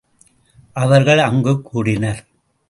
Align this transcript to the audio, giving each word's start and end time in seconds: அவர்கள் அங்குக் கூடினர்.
அவர்கள் 0.73 1.17
அங்குக் 1.17 1.65
கூடினர். 1.65 2.25